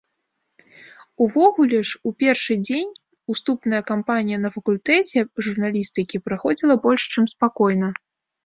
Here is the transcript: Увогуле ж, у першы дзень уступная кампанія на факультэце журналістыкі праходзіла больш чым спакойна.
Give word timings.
Увогуле 1.25 1.81
ж, 1.89 1.99
у 2.11 2.13
першы 2.23 2.53
дзень 2.65 2.89
уступная 3.33 3.83
кампанія 3.91 4.37
на 4.47 4.53
факультэце 4.57 5.19
журналістыкі 5.49 6.25
праходзіла 6.31 6.73
больш 6.89 7.01
чым 7.15 7.25
спакойна. 7.37 7.87